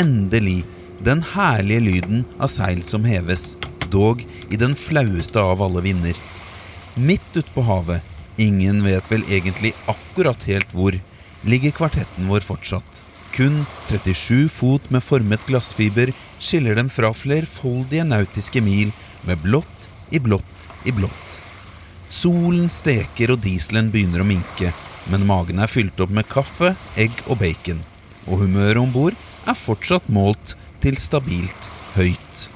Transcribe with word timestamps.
endelig 0.00 0.64
den 1.04 1.22
herlige 1.34 1.80
lyden 1.80 2.24
av 2.38 2.48
seil 2.52 2.82
som 2.86 3.04
heves, 3.08 3.54
dog 3.92 4.22
i 4.50 4.56
den 4.60 4.74
flaueste 4.76 5.40
av 5.40 5.62
alle 5.64 5.82
vinder. 5.84 6.16
Midt 6.94 7.36
ute 7.36 7.48
på 7.54 7.64
havet, 7.68 8.04
ingen 8.40 8.82
vet 8.84 9.10
vel 9.12 9.24
egentlig 9.28 9.74
akkurat 9.90 10.44
helt 10.48 10.72
hvor, 10.76 10.96
ligger 11.44 11.76
kvartetten 11.76 12.28
vår 12.30 12.44
fortsatt. 12.44 13.04
Kun 13.36 13.64
37 13.88 14.48
fot 14.52 14.88
med 14.90 15.04
formet 15.04 15.44
glassfiber 15.48 16.12
skiller 16.40 16.76
dem 16.76 16.90
fra 16.92 17.12
flerfoldige 17.14 18.04
nautiske 18.08 18.60
mil 18.64 18.90
med 19.28 19.40
blått 19.44 19.88
i 20.10 20.20
blått 20.20 20.66
i 20.84 20.92
blått. 20.96 21.40
Solen 22.10 22.68
steker 22.72 23.36
og 23.36 23.44
dieselen 23.44 23.92
begynner 23.92 24.24
å 24.24 24.28
minke, 24.28 24.72
men 25.12 25.28
magen 25.28 25.60
er 25.62 25.70
fylt 25.70 26.00
opp 26.02 26.12
med 26.12 26.28
kaffe, 26.28 26.74
egg 26.98 27.14
og 27.28 27.38
bacon. 27.44 27.84
Og 28.26 28.42
humøret 28.42 28.80
om 28.82 28.90
bord 28.92 29.16
er 29.48 29.58
fortsatt 29.58 30.08
målt 30.12 30.56
til 30.82 30.96
stabilt 31.00 31.68
høyt. 31.96 32.46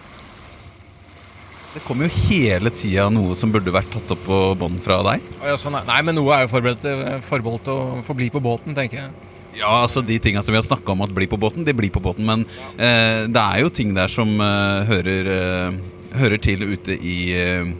Det 1.75 1.83
kommer 1.83 2.06
jo 2.06 2.16
hele 2.30 2.70
tida 2.70 3.09
noe 3.11 3.34
som 3.34 3.51
burde 3.51 3.73
vært 3.75 3.91
tatt 3.91 4.12
opp 4.15 4.20
på 4.29 4.41
bånd 4.59 4.79
fra 4.83 5.01
deg. 5.09 5.25
Ja, 5.42 5.56
sånn, 5.59 5.75
nei, 5.89 6.01
men 6.06 6.15
noe 6.15 6.37
er 6.37 6.45
jo 6.45 6.52
forberedt, 6.52 6.84
eh, 6.87 7.16
forbeholdt 7.27 7.70
å 7.73 7.78
forbli 8.06 8.28
bli 8.28 8.34
på 8.37 8.42
båten, 8.45 8.77
tenker 8.78 9.01
jeg. 9.02 9.30
Ja, 9.55 9.70
altså 9.84 10.02
De 10.02 10.19
tinga 10.19 10.42
som 10.42 10.55
vi 10.55 10.59
har 10.59 10.66
snakka 10.66 10.95
om 10.95 11.02
at 11.06 11.15
blir 11.15 11.30
på 11.30 11.39
båten, 11.39 11.66
de 11.66 11.75
blir 11.75 11.91
på 11.95 12.02
båten. 12.02 12.27
Men 12.27 12.47
eh, 12.78 13.27
det 13.30 13.42
er 13.42 13.61
jo 13.62 13.73
ting 13.75 13.95
der 13.95 14.11
som 14.11 14.30
eh, 14.39 14.87
hører, 14.91 15.30
eh, 15.34 16.16
hører 16.19 16.42
til 16.42 16.62
ute 16.62 16.95
i 16.98 17.19
eh, 17.39 17.75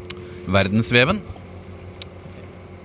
verdensveven. 0.46 1.23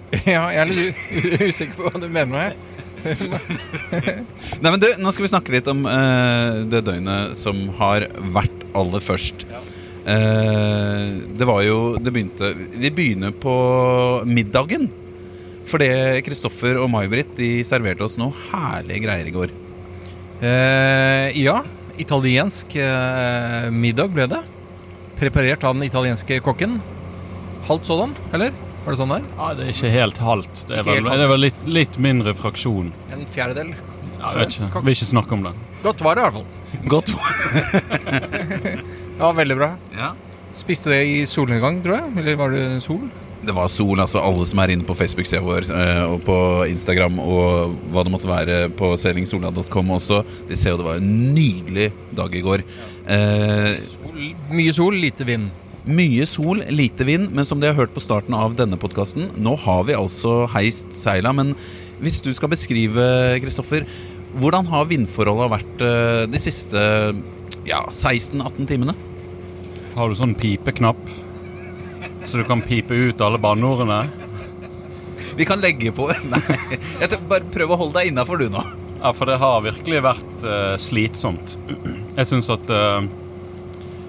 Ja, 0.25 0.47
jeg 0.49 0.57
er 0.57 0.69
litt 0.73 1.41
usikker 1.51 1.75
på 1.77 1.89
hva 1.89 1.99
du 2.01 2.07
mener 2.09 2.31
med 2.33 2.41
det. 2.41 2.68
Nei, 4.59 4.70
men 4.70 4.80
du, 4.81 4.88
Nå 4.99 5.12
skal 5.13 5.26
vi 5.26 5.31
snakke 5.31 5.53
litt 5.55 5.67
om 5.72 5.86
eh, 5.89 6.64
det 6.69 6.83
døgnet 6.88 7.36
som 7.39 7.67
har 7.80 8.08
vært 8.36 8.66
aller 8.78 9.03
først. 9.03 9.45
Eh, 10.09 11.06
det 11.38 11.45
var 11.45 11.59
jo 11.61 12.00
Det 12.02 12.14
begynte 12.14 12.53
Vi 12.56 12.89
begynner 12.89 13.36
på 13.36 13.56
middagen. 14.28 14.89
Fordi 15.69 15.89
Kristoffer 16.25 16.80
og 16.81 16.89
May-Britt 16.89 17.36
de 17.38 17.59
serverte 17.67 18.02
oss 18.08 18.16
noe 18.17 18.33
herlige 18.50 19.03
greier 19.03 19.28
i 19.30 19.34
går. 19.36 19.52
Eh, 20.41 21.36
ja, 21.38 21.59
italiensk 22.02 22.73
eh, 22.80 23.67
middag 23.69 24.09
ble 24.16 24.25
det. 24.31 24.39
Preparert 25.19 25.67
av 25.67 25.75
den 25.78 25.86
italienske 25.86 26.39
kokken. 26.41 26.80
Halvt 27.67 27.91
sådan, 27.91 28.16
eller? 28.34 28.56
Var 28.89 28.95
det 28.95 29.01
sånn 29.03 29.11
der? 29.13 29.25
Ja, 29.37 29.47
Det 29.53 29.65
er 29.67 29.75
ikke 29.75 29.89
helt 29.93 30.17
halvt. 30.25 30.61
Det 30.65 30.73
er 30.73 30.79
Ikke 30.81 30.89
vel, 30.95 31.03
halvt. 31.05 31.19
det 31.19 31.25
er 31.27 31.29
vel 31.29 31.43
litt, 31.45 31.59
litt 31.77 31.97
mindre 32.01 32.31
fraksjon. 32.33 32.87
En 33.13 33.25
fjerdedel. 33.29 33.69
Ja, 34.17 34.31
jeg 34.33 34.39
vet 34.39 34.55
ikke. 34.57 34.81
Vil 34.87 34.95
ikke 34.97 35.09
snakke 35.11 35.35
om 35.37 35.43
det. 35.45 35.51
Godt 35.83 36.01
var 36.01 36.17
det 36.17 36.23
i 36.23 36.25
hvert 36.25 36.39
fall. 36.39 36.47
Godt. 36.95 37.11
Ja, 39.19 39.29
veldig 39.37 39.57
bra. 39.59 39.69
ja. 39.93 40.09
Spiste 40.57 40.89
det 40.89 41.03
i 41.05 41.17
solnedgang, 41.29 41.77
tror 41.85 41.99
jeg? 41.99 42.13
Eller 42.23 42.35
var 42.39 42.49
det 42.55 42.63
sol? 42.81 43.03
Det 43.45 43.53
var 43.55 43.69
sol, 43.71 44.01
altså 44.01 44.19
alle 44.25 44.43
som 44.49 44.59
er 44.59 44.73
inne 44.73 44.83
på 44.83 44.95
Facebook-sida 44.97 45.39
vår 45.45 45.69
eh, 45.71 46.01
og 46.09 46.23
på 46.25 46.37
Instagram 46.73 47.21
og 47.21 47.75
hva 47.93 48.01
det 48.03 48.11
måtte 48.11 48.27
være 48.27 48.57
på 48.75 48.89
seilingsola.com 48.99 49.93
også, 49.95 50.23
de 50.49 50.57
ser 50.59 50.73
jo 50.73 50.79
det 50.81 50.87
var 50.89 50.97
en 50.99 51.13
nydelig 51.37 51.91
dag 52.17 52.33
i 52.35 52.41
går. 52.43 52.65
Eh, 53.05 53.77
sol. 53.93 54.17
Mye 54.57 54.73
sol, 54.75 54.97
lite 55.05 55.29
vind. 55.29 55.47
Mye 55.88 56.25
sol, 56.27 56.63
lite 56.73 57.05
vind, 57.08 57.30
men 57.35 57.47
som 57.47 57.61
de 57.61 57.69
har 57.69 57.77
hørt 57.77 57.94
på 57.95 58.03
starten 58.03 58.35
av 58.35 58.55
denne 58.59 58.80
podkasten, 58.80 59.30
nå 59.39 59.55
har 59.63 59.85
vi 59.88 59.97
altså 59.97 60.44
heist 60.52 60.91
seila. 60.95 61.31
Men 61.35 61.53
hvis 62.03 62.19
du 62.25 62.31
skal 62.35 62.52
beskrive, 62.52 63.05
Kristoffer, 63.44 63.88
hvordan 64.39 64.67
har 64.69 64.89
vindforholda 64.89 65.50
vært 65.55 65.85
eh, 65.85 66.23
de 66.30 66.41
siste 66.41 66.81
ja, 67.67 67.81
16-18 67.89 68.69
timene? 68.69 68.95
Har 69.95 70.09
du 70.09 70.17
sånn 70.19 70.35
pipeknapp? 70.38 71.00
Så 72.25 72.40
du 72.40 72.46
kan 72.47 72.61
pipe 72.61 72.94
ut 72.94 73.22
alle 73.23 73.40
banneordene? 73.41 74.03
Vi 75.40 75.47
kan 75.47 75.61
legge 75.61 75.91
på 75.96 76.07
Nei, 76.31 76.41
jeg 77.00 77.19
bare 77.29 77.47
prøv 77.53 77.73
å 77.73 77.79
holde 77.84 78.00
deg 78.00 78.11
innafor 78.11 78.41
du 78.41 78.50
nå. 78.51 78.63
Ja, 79.00 79.13
for 79.16 79.29
det 79.29 79.40
har 79.40 79.63
virkelig 79.63 80.01
vært 80.03 80.44
uh, 80.44 80.75
slitsomt. 80.79 81.56
Jeg 82.17 82.28
syns 82.28 82.50
at 82.51 82.72
eh, 82.75 83.06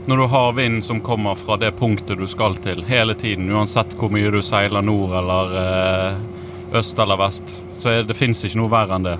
når 0.06 0.16
du 0.16 0.27
har 0.33 0.53
vind 0.56 0.84
som 0.84 1.00
kommer 1.05 1.34
fra 1.34 1.56
det 1.61 1.72
punktet 1.78 2.19
du 2.19 2.27
skal 2.31 2.56
til 2.62 2.83
hele 2.88 3.15
tiden, 3.15 3.50
uansett 3.53 3.93
hvor 3.99 4.12
mye 4.12 4.31
du 4.33 4.41
seiler 4.43 4.84
nord 4.84 5.12
eller 5.21 5.59
eh, 5.61 6.78
øst 6.81 6.99
eller 6.99 7.21
vest, 7.21 7.61
så 7.78 7.93
er, 7.93 8.06
det 8.09 8.16
fins 8.19 8.41
ikke 8.44 8.61
noe 8.62 8.72
verre 8.72 8.97
enn 8.97 9.06
det. 9.06 9.19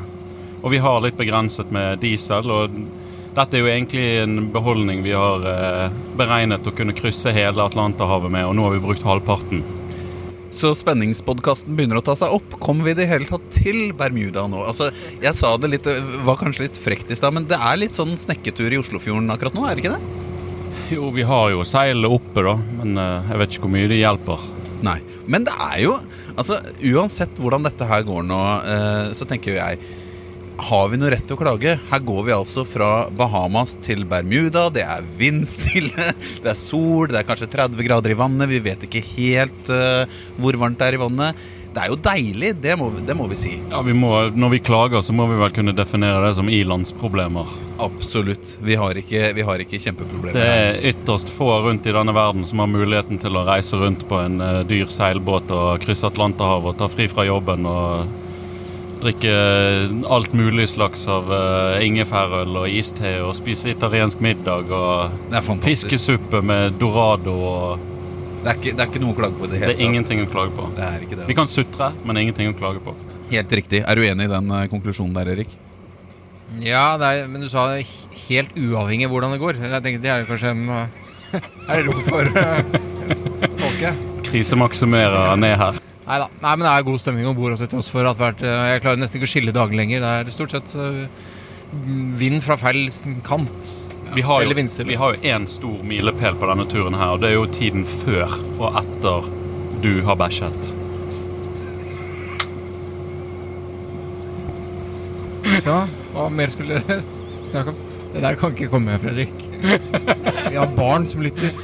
Og 0.61 0.73
vi 0.73 0.81
har 0.83 1.03
litt 1.05 1.19
begrenset 1.19 1.71
med 1.73 2.01
diesel, 2.03 2.51
og 2.53 2.81
dette 3.37 3.57
er 3.57 3.63
jo 3.63 3.71
egentlig 3.71 4.07
en 4.23 4.49
beholdning 4.53 5.05
vi 5.05 5.13
har 5.17 5.45
eh, 5.47 5.99
beregnet 6.19 6.67
å 6.67 6.75
kunne 6.77 6.97
krysse 6.97 7.33
hele 7.35 7.65
Atlanterhavet 7.65 8.33
med, 8.33 8.49
og 8.49 8.57
nå 8.57 8.67
har 8.67 8.75
vi 8.77 8.83
brukt 8.89 9.07
halvparten. 9.07 9.63
Så 10.51 10.73
spenningspodkasten 10.75 11.77
begynner 11.79 12.01
å 12.01 12.03
ta 12.03 12.17
seg 12.19 12.33
opp. 12.35 12.57
Kommer 12.59 12.89
vi 12.89 12.97
i 12.97 12.99
det 12.99 13.07
hele 13.07 13.29
tatt 13.29 13.45
til 13.55 13.93
Bermuda 13.95 14.49
nå? 14.51 14.65
Altså, 14.67 14.89
Jeg 15.23 15.37
sa 15.39 15.53
det 15.63 15.71
litt, 15.71 15.87
var 16.27 16.41
kanskje 16.41 16.67
litt 16.67 16.81
frekt 16.81 17.13
i 17.15 17.19
stad, 17.19 17.37
men 17.37 17.47
det 17.47 17.61
er 17.61 17.79
litt 17.79 17.95
sånn 17.95 18.17
snekketur 18.19 18.75
i 18.75 18.81
Oslofjorden 18.83 19.31
akkurat 19.31 19.55
nå, 19.55 19.69
er 19.69 19.79
det 19.79 19.85
ikke 19.85 19.95
det? 19.95 20.20
Jo, 20.91 21.11
vi 21.15 21.23
har 21.23 21.53
jo 21.53 21.63
seilet 21.63 22.11
oppe, 22.11 22.43
da, 22.43 22.57
men 22.81 22.99
eh, 22.99 23.31
jeg 23.31 23.39
vet 23.41 23.53
ikke 23.55 23.67
hvor 23.69 23.73
mye 23.77 23.91
det 23.91 24.01
hjelper. 24.01 24.47
Nei. 24.83 24.99
Men 25.31 25.45
det 25.47 25.55
er 25.61 25.83
jo 25.85 25.93
Altså, 26.41 26.57
uansett 26.89 27.37
hvordan 27.39 27.67
dette 27.67 27.85
her 27.85 28.05
går 28.07 28.23
nå, 28.25 28.39
eh, 28.65 29.11
så 29.15 29.27
tenker 29.29 29.53
jo 29.53 29.59
jeg 29.59 29.81
har 30.61 30.89
vi 30.93 30.99
noe 31.01 31.11
rett 31.13 31.25
til 31.25 31.37
å 31.37 31.41
klage? 31.41 31.75
Her 31.89 32.03
går 32.05 32.25
vi 32.27 32.33
altså 32.35 32.67
fra 32.69 32.89
Bahamas 33.17 33.79
til 33.81 34.03
Bermuda. 34.09 34.67
Det 34.73 34.83
er 34.85 35.07
vindstille, 35.17 36.11
det 36.45 36.51
er 36.53 36.59
sol, 36.59 37.09
det 37.09 37.23
er 37.23 37.29
kanskje 37.29 37.49
30 37.55 37.87
grader 37.87 38.13
i 38.13 38.19
vannet. 38.19 38.51
Vi 38.51 38.61
vet 38.65 38.85
ikke 38.85 39.05
helt 39.15 39.73
uh, 39.73 40.05
hvor 40.37 40.59
varmt 40.61 40.81
det 40.81 40.91
er 40.91 40.99
i 40.99 41.01
vannet. 41.01 41.47
Det 41.71 41.85
er 41.85 41.91
jo 41.93 41.97
deilig, 42.03 42.49
det 42.65 42.75
må, 42.81 42.89
det 43.07 43.15
må 43.15 43.29
vi 43.31 43.37
si. 43.39 43.53
Ja, 43.71 43.79
vi 43.87 43.93
må, 43.95 44.11
Når 44.35 44.55
vi 44.57 44.59
klager, 44.67 45.05
så 45.07 45.15
må 45.15 45.29
vi 45.31 45.37
vel 45.39 45.53
kunne 45.55 45.75
definere 45.77 46.25
det 46.25 46.33
som 46.41 46.51
ilandsproblemer. 46.51 47.53
Absolutt. 47.81 48.57
Vi 48.67 48.75
har 48.81 48.99
ikke, 48.99 49.29
vi 49.37 49.45
har 49.47 49.63
ikke 49.63 49.79
kjempeproblemer. 49.79 50.35
Det 50.35 50.49
her. 50.49 50.73
er 50.73 50.89
ytterst 50.91 51.31
få 51.35 51.53
rundt 51.67 51.87
i 51.87 51.95
denne 51.95 52.15
verden 52.17 52.43
som 52.51 52.65
har 52.65 52.73
muligheten 52.73 53.23
til 53.23 53.39
å 53.39 53.45
reise 53.47 53.79
rundt 53.79 54.03
på 54.11 54.19
en 54.19 54.43
uh, 54.43 54.65
dyr 54.67 54.91
seilbåt 54.91 55.55
og 55.55 55.79
krysse 55.85 56.11
Atlanterhavet 56.11 56.75
og 56.75 56.83
ta 56.83 56.91
fri 56.91 57.07
fra 57.13 57.29
jobben 57.29 57.69
og 57.71 58.19
drikke 59.01 59.33
alt 60.13 60.35
mulig 60.37 60.67
slags 60.75 61.07
av 61.09 61.31
uh, 61.31 61.79
ingefærøl 61.87 62.65
og 62.65 62.75
iste 62.83 63.15
og 63.23 63.33
spise 63.39 63.71
italiensk 63.73 64.21
middag 64.27 64.75
og 64.75 65.39
fiskesuppe 65.63 66.43
med 66.45 66.77
dorado 66.83 67.39
og 67.55 67.87
Det 68.41 68.49
er, 68.49 68.57
ikke, 68.57 68.73
det 68.73 68.81
er 68.81 68.89
ikke 68.89 69.01
noe 69.03 69.13
å 69.13 69.17
klage 69.19 69.37
på 69.37 69.45
i 69.45 69.51
det 69.51 69.59
Det 69.61 69.73
er 69.75 69.83
ingenting 69.85 70.23
å 70.23 70.29
klage 70.33 70.53
på. 70.57 70.67
Det 70.73 70.85
er 70.87 71.03
ikke 71.05 71.17
det. 71.19 71.27
Vi 71.29 71.37
kan 71.37 71.51
sutre, 71.51 71.91
men 72.09 72.21
ingenting 72.23 72.49
å 72.49 72.55
klage 72.57 72.81
på. 72.81 72.95
altså. 72.97 73.19
Helt 73.31 73.53
riktig. 73.59 73.83
Er 73.85 73.99
du 73.99 74.07
enig 74.07 74.27
i 74.27 74.31
den 74.33 74.55
eh, 74.57 74.63
konklusjonen 74.73 75.13
der, 75.19 75.29
Erik? 75.35 75.53
Ja, 76.65 76.97
det 76.99 77.11
er, 77.11 77.29
men 77.31 77.45
du 77.45 77.51
sa 77.53 77.67
helt 77.77 78.57
uavhengig 78.57 79.07
av 79.07 79.13
hvordan 79.13 79.35
det 79.37 79.41
går. 79.43 79.61
Jeg 79.61 79.85
tenker 79.85 80.03
Det 80.07 80.13
er 80.15 80.25
kanskje 80.29 80.55
en 80.55 80.65
eh, 80.73 80.97
Er 81.69 81.79
det 81.79 81.85
rom 81.87 82.01
for 82.09 82.27
uh, 82.33 83.53
tolke? 83.61 83.93
Krisemaksimerer 84.31 85.37
ned 85.39 85.55
her. 85.61 85.77
Neida. 86.09 86.31
Nei 86.41 86.57
men 86.57 86.65
det 86.65 86.73
er 86.73 86.89
god 86.89 87.05
stemning 87.05 87.29
om 87.29 87.37
bord 87.37 87.55
også, 87.55 87.69
til 87.69 87.77
tross 87.77 87.93
for 87.93 88.09
at 88.09 88.19
hvert, 88.19 88.41
jeg 88.43 88.83
klarer 88.83 88.99
nesten 88.99 89.21
ikke 89.21 89.29
å 89.29 89.31
skille 89.31 89.55
dagene 89.55 89.79
lenger. 89.79 90.03
Det 90.03 90.17
er 90.17 90.35
stort 90.35 90.57
sett 90.57 90.75
vind 92.19 92.43
fra 92.43 92.57
feil 92.59 92.89
kant. 93.27 93.69
Vi 94.15 94.23
har, 94.23 94.43
jo, 94.43 94.69
vi 94.85 94.95
har 94.95 95.15
jo 95.15 95.21
én 95.23 95.47
stor 95.47 95.83
milepæl 95.87 96.35
på 96.35 96.47
denne 96.51 96.65
turen 96.67 96.97
her, 96.99 97.13
og 97.15 97.21
det 97.23 97.29
er 97.31 97.37
jo 97.37 97.45
tiden 97.47 97.85
før 97.87 98.33
og 98.59 98.81
etter 98.81 99.29
du 99.85 99.93
har 100.03 100.19
bæsjet. 100.19 100.73
Så 105.63 105.77
hva 106.11 106.27
mer 106.33 106.51
skulle 106.51 106.81
dere 106.83 107.05
snakke 107.53 107.71
om? 107.71 107.87
Det 108.11 108.25
der 108.25 108.39
kan 108.41 108.57
ikke 108.57 108.73
komme, 108.73 108.99
Fredrik. 108.99 109.47
Vi 109.61 110.57
har 110.57 110.75
barn 110.75 111.07
som 111.07 111.23
lytter. 111.23 111.55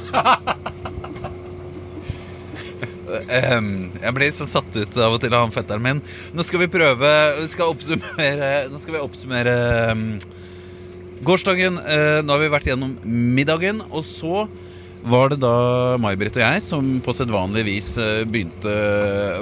Um, 3.27 3.89
jeg 3.99 4.13
blir 4.15 4.31
så 4.35 4.45
satt 4.47 4.75
ut 4.75 4.97
av 4.99 5.15
og 5.15 5.21
til 5.23 5.33
av 5.35 5.43
han 5.45 5.53
fetteren 5.55 5.83
min. 5.83 6.01
Nå 6.35 6.43
skal 6.47 6.63
vi 6.63 6.71
prøve 6.71 7.11
vi 7.41 7.47
skal 7.51 7.71
oppsummere, 7.73 8.51
Nå 8.71 8.79
skal 8.79 8.95
vi 8.95 9.03
oppsummere 9.03 9.55
ehm, 9.91 10.05
gårsdagen. 11.25 11.79
Eh, 11.81 12.19
nå 12.23 12.33
har 12.33 12.41
vi 12.41 12.53
vært 12.53 12.69
gjennom 12.69 12.95
middagen, 13.03 13.81
og 13.89 14.03
så 14.05 14.47
var 15.07 15.31
det 15.31 15.39
da 15.43 15.95
May-Britt 16.01 16.39
og 16.39 16.43
jeg 16.43 16.63
som 16.65 16.97
på 17.05 17.15
sedvanlig 17.15 17.63
vis 17.67 17.93
eh, 18.01 18.25
begynte 18.27 18.73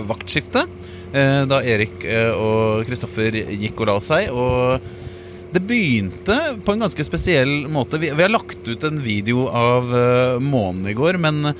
vaktskiftet. 0.10 0.92
Eh, 1.16 1.42
da 1.50 1.62
Erik 1.64 2.04
eh, 2.06 2.32
og 2.36 2.86
Kristoffer 2.88 3.40
gikk 3.56 3.82
og 3.82 3.92
la 3.92 3.98
seg. 4.04 4.30
Og 4.36 5.56
det 5.56 5.64
begynte 5.64 6.36
på 6.66 6.76
en 6.76 6.84
ganske 6.84 7.08
spesiell 7.08 7.66
måte. 7.72 8.00
Vi, 8.02 8.12
vi 8.12 8.26
har 8.26 8.34
lagt 8.34 8.68
ut 8.68 8.84
en 8.84 9.00
video 9.00 9.46
av 9.48 9.88
uh, 9.88 10.44
månen 10.44 10.90
i 10.92 10.96
går, 10.98 11.16
men 11.22 11.54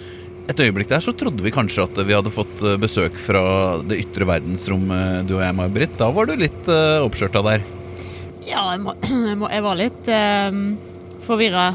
et 0.52 0.60
øyeblikk 0.62 0.92
der 0.92 1.02
så 1.02 1.14
trodde 1.18 1.44
vi 1.46 1.54
kanskje 1.54 1.86
at 1.88 2.02
vi 2.06 2.14
hadde 2.14 2.34
fått 2.34 2.62
eh, 2.62 2.78
besøk 2.82 3.18
fra 3.18 3.42
det 3.86 3.98
ytre 4.04 4.28
verdensrom, 4.30 4.86
eh, 4.94 5.24
du 5.26 5.38
og 5.40 5.46
jeg, 5.46 5.58
May-Britt. 5.58 5.98
Da 6.02 6.12
var 6.14 6.30
du 6.30 6.36
litt 6.38 6.70
uh, 6.70 7.02
oppskjørta 7.06 7.42
der. 7.50 7.66
Ja, 8.46 8.64
jeg, 8.76 8.82
må, 8.86 9.50
jeg, 9.50 9.64
var 9.66 9.80
litt 9.80 10.10
eh, 10.12 10.62
forvirra. 11.26 11.68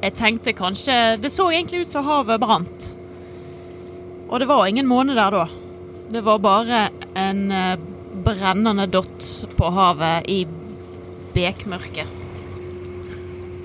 Jeg 0.00 0.16
tenkte 0.16 0.56
kanskje 0.56 0.94
Det 1.20 1.28
så 1.32 1.50
egentlig 1.50 1.84
ut 1.84 1.92
som 1.92 2.06
havet 2.08 2.40
brant. 2.40 2.90
Og 4.30 4.38
det 4.40 4.48
var 4.48 4.68
ingen 4.68 4.88
måne 4.88 5.16
der 5.18 5.34
da. 5.34 5.46
Det 6.10 6.22
var 6.26 6.38
bare 6.42 6.84
en 7.18 7.42
uh, 7.50 7.74
brennende 8.24 8.86
dott 8.90 9.26
på 9.58 9.70
havet 9.74 10.30
i 10.30 10.44
bekmørket. 11.34 12.19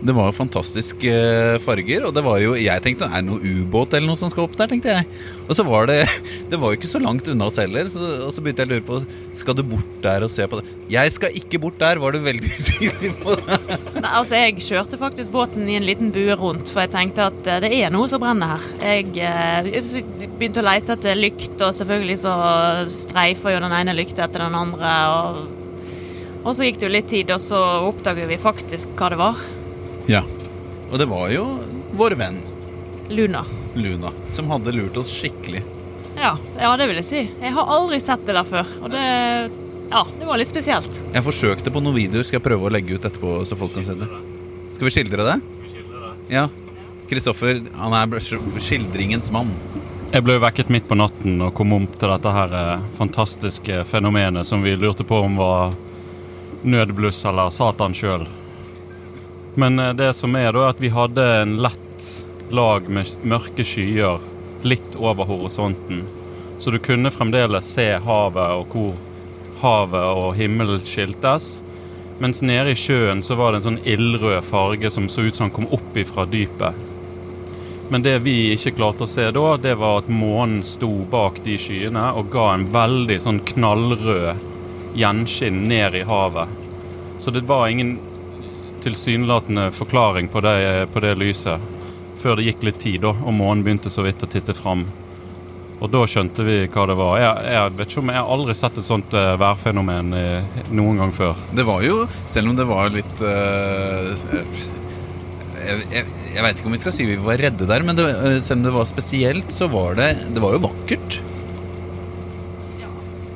Det 0.06 0.14
var 0.14 0.30
jo 0.30 0.36
fantastiske 0.38 1.10
eh, 1.10 1.56
farger, 1.64 2.04
og 2.06 2.14
det 2.14 2.22
var 2.26 2.38
jo 2.44 2.54
Jeg 2.60 2.82
tenkte 2.86 3.08
er 3.08 3.24
det 3.24 3.30
noe 3.30 3.42
ubåt 3.42 3.96
eller 3.96 4.12
noe 4.12 4.20
som 4.20 4.30
skal 4.30 4.46
opp 4.46 4.58
der, 4.60 4.70
tenkte 4.70 4.94
jeg. 4.94 5.08
Og 5.48 5.58
så 5.58 5.66
var 5.66 5.90
det 5.90 6.04
Det 6.52 6.60
var 6.62 6.74
jo 6.74 6.80
ikke 6.80 6.92
så 6.92 7.02
langt 7.02 7.28
unna 7.32 7.48
oss 7.50 7.58
heller, 7.62 7.90
så, 7.90 8.04
og 8.28 8.34
så 8.36 8.44
begynte 8.44 8.62
jeg 8.66 8.70
å 8.70 8.74
lure 8.76 8.86
på 8.86 9.00
Skal 9.38 9.58
du 9.58 9.64
bort 9.66 9.98
der 10.06 10.26
og 10.28 10.32
se 10.34 10.46
på 10.50 10.60
det? 10.60 10.76
Jeg 10.94 11.16
skal 11.16 11.40
ikke 11.40 11.62
bort 11.64 11.80
der, 11.82 12.02
var 12.04 12.14
du 12.14 12.22
veldig 12.22 12.52
tydelig 12.70 13.12
på 13.24 13.38
det. 13.40 13.60
Nei, 13.98 14.12
altså, 14.12 14.38
jeg 14.38 14.62
kjørte 14.68 15.02
faktisk 15.02 15.34
båten 15.34 15.66
i 15.72 15.80
en 15.80 15.88
liten 15.88 16.14
bue 16.14 16.38
rundt, 16.38 16.70
for 16.70 16.86
jeg 16.86 16.94
tenkte 16.94 17.30
at 17.32 17.52
eh, 17.56 17.62
det 17.66 17.74
er 17.80 17.94
noe 17.94 18.10
som 18.12 18.22
brenner 18.22 18.56
her. 18.56 18.70
Jeg, 18.86 19.10
eh, 19.18 19.72
jeg 19.74 20.30
begynte 20.38 20.62
å 20.62 20.68
lete 20.70 21.00
etter 21.00 21.18
lykt, 21.18 21.58
og 21.58 21.74
selvfølgelig 21.80 22.22
så 22.22 22.38
streifer 22.94 23.56
jo 23.56 23.66
den 23.66 23.78
ene 23.82 23.98
lykta 23.98 24.28
etter 24.28 24.46
den 24.46 24.58
andre. 24.62 24.96
Og, 25.18 26.42
og 26.46 26.54
så 26.54 26.68
gikk 26.68 26.82
det 26.82 26.90
jo 26.90 26.96
litt 27.00 27.12
tid, 27.12 27.34
og 27.34 27.42
så 27.42 27.62
oppdaget 27.90 28.30
vi 28.30 28.42
faktisk 28.42 28.94
hva 29.00 29.14
det 29.14 29.22
var. 29.26 29.46
Ja. 30.12 30.24
Og 30.92 31.00
det 31.02 31.08
var 31.10 31.30
jo 31.34 31.46
vår 31.98 32.16
venn 32.20 32.38
Luna. 33.10 33.44
Luna, 33.76 34.12
som 34.34 34.50
hadde 34.50 34.74
lurt 34.74 34.98
oss 34.98 35.12
skikkelig. 35.14 35.62
Ja, 36.18 36.38
ja, 36.58 36.72
det 36.80 36.88
vil 36.90 37.00
jeg 37.02 37.06
si. 37.06 37.22
Jeg 37.42 37.54
har 37.54 37.72
aldri 37.76 38.00
sett 38.02 38.24
det 38.26 38.34
der 38.38 38.48
før. 38.48 38.70
Og 38.82 38.90
det, 38.94 39.04
ja, 39.92 40.02
det 40.20 40.30
var 40.30 40.40
litt 40.42 40.50
spesielt. 40.50 41.02
Jeg 41.14 41.26
forsøkte 41.26 41.74
på 41.74 41.84
noen 41.84 41.98
videoer, 42.00 42.26
skal 42.26 42.40
jeg 42.40 42.46
prøve 42.48 42.70
å 42.70 42.72
legge 42.74 42.96
ut 42.96 43.06
etterpå, 43.06 43.36
så 43.46 43.58
folk 43.60 43.76
kan 43.76 43.86
se 43.86 43.98
det. 44.00 44.08
Skal 44.74 44.88
vi 44.90 44.94
skildre 44.96 45.28
det? 45.28 45.36
Ja. 46.34 46.48
Kristoffer, 47.10 47.62
han 47.78 47.94
er 47.94 48.16
skildringens 48.64 49.30
mann. 49.36 49.52
Jeg 50.16 50.24
ble 50.26 50.40
vekket 50.42 50.72
midt 50.72 50.88
på 50.90 50.98
natten 50.98 51.42
og 51.44 51.54
kom 51.58 51.74
om 51.76 51.86
til 51.92 52.10
dette 52.10 52.32
her 52.32 52.54
eh, 52.56 52.84
fantastiske 52.96 53.84
fenomenet 53.90 54.48
som 54.48 54.64
vi 54.64 54.74
lurte 54.80 55.04
på 55.06 55.20
om 55.28 55.36
var 55.38 55.76
nødbluss 56.66 57.20
eller 57.30 57.52
Satan 57.54 57.94
sjøl. 57.98 58.26
Men 59.56 59.80
eh, 59.80 59.94
det 59.94 60.14
som 60.14 60.36
er 60.36 60.52
da, 60.54 60.66
er 60.66 60.74
at 60.74 60.84
vi 60.84 60.92
hadde 60.94 61.26
en 61.42 61.58
lett 61.64 62.08
lag 62.50 62.90
med 62.92 63.12
mørke 63.24 63.66
skyer 63.66 64.24
litt 64.66 64.98
over 65.00 65.28
horisonten. 65.30 66.04
Så 66.60 66.72
du 66.72 66.80
kunne 66.80 67.12
fremdeles 67.12 67.68
se 67.78 67.88
havet 68.04 68.60
og 68.60 68.74
hvor 68.76 68.94
havet 69.62 70.20
og 70.20 70.36
himmelen 70.36 70.84
skiltes. 70.86 71.62
Mens 72.20 72.42
nede 72.46 72.72
i 72.72 72.80
sjøen 72.80 73.24
så 73.24 73.36
var 73.36 73.52
det 73.52 73.62
en 73.62 73.68
sånn 73.70 73.82
ildrød 73.84 74.44
farge 74.48 74.92
som 74.92 75.10
så 75.12 75.26
ut 75.28 75.36
som 75.36 75.50
den 75.50 75.56
kom 75.56 75.72
opp 75.76 75.98
ifra 76.00 76.28
dypet. 76.32 76.84
Men 77.90 78.02
det 78.02 78.16
vi 78.26 78.54
ikke 78.56 78.74
klarte 78.80 79.06
å 79.06 79.10
se 79.10 79.28
da, 79.36 79.46
det 79.62 79.76
var 79.78 80.00
at 80.02 80.10
månen 80.10 80.64
sto 80.66 80.90
bak 81.12 81.44
de 81.46 81.58
skyene 81.62 82.08
og 82.18 82.32
ga 82.34 82.48
en 82.56 82.66
veldig 82.74 83.20
sånn 83.22 83.44
knallrød 83.52 84.96
gjenskinn 84.98 85.66
ned 85.70 86.00
i 86.00 86.06
havet. 86.08 86.50
Så 87.20 87.32
det 87.36 87.44
var 87.50 87.68
ingen 87.70 87.98
tilsynelatende 88.86 89.72
forklaring 89.76 90.30
på 90.32 90.42
det, 90.46 90.58
på 90.94 91.02
det, 91.04 91.16
lyset. 91.18 91.74
Før 92.22 92.38
det 92.38 92.46
gikk 92.50 92.64
litt 92.70 92.80
tid, 92.82 93.02
da, 93.06 93.16
og 93.16 93.34
månen 93.36 93.66
begynte 93.66 93.92
så 93.94 94.06
vidt 94.06 94.24
å 94.24 94.30
titte 94.30 94.56
fram. 94.58 94.86
Og 95.84 95.92
da 95.92 96.06
skjønte 96.08 96.46
vi 96.48 96.58
hva 96.72 96.86
det 96.88 96.96
var. 96.98 97.18
Jeg, 97.20 97.52
jeg 97.52 97.76
vet 97.76 97.92
ikke 97.92 98.02
om 98.02 98.12
jeg 98.14 98.22
har 98.22 98.34
aldri 98.38 98.56
sett 98.58 98.80
et 98.80 98.88
sånt 98.88 99.16
uh, 99.18 99.36
værfenomen 99.42 100.16
uh, 100.16 100.60
noen 100.72 101.02
gang 101.04 101.14
før. 101.16 101.42
Det 101.58 101.66
var 101.68 101.84
jo, 101.86 102.06
selv 102.32 102.54
om 102.54 102.58
det 102.58 102.68
var 102.70 102.94
litt 102.96 103.24
uh, 103.26 104.14
jeg, 105.66 105.86
jeg, 105.92 106.06
jeg 106.36 106.46
veit 106.46 106.60
ikke 106.60 106.70
om 106.70 106.76
vi 106.78 106.82
skal 106.84 106.96
si 106.96 107.08
vi 107.10 107.18
var 107.22 107.42
redde 107.42 107.68
der, 107.70 107.86
men 107.86 107.98
det, 107.98 108.06
selv 108.46 108.62
om 108.62 108.68
det 108.70 108.76
var 108.78 108.88
spesielt, 108.90 109.50
så 109.52 109.68
var 109.72 109.98
det 110.00 110.12
Det 110.36 110.44
var 110.44 110.56
jo 110.56 110.62
vakkert. 110.68 111.20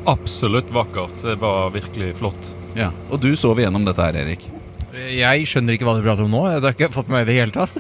Absolutt 0.10 0.72
vakkert. 0.74 1.20
Det 1.26 1.36
var 1.42 1.74
virkelig 1.76 2.16
flott. 2.22 2.54
Ja, 2.78 2.94
Og 3.10 3.20
du 3.22 3.34
sov 3.38 3.60
igjennom 3.60 3.86
dette 3.86 4.06
her, 4.06 4.18
Erik? 4.24 4.48
Jeg 5.00 5.48
skjønner 5.50 5.76
ikke 5.76 5.88
hva 5.88 5.96
du 5.98 6.04
prater 6.06 6.26
om 6.26 6.34
nå. 6.34 6.44
Det 6.60 6.66
har 6.66 6.76
ikke 6.76 6.92
fått 6.94 7.10
med 7.12 7.20
meg 7.20 7.28
i 7.28 7.30
det 7.30 7.38
hele 7.40 7.56
tatt. 7.56 7.80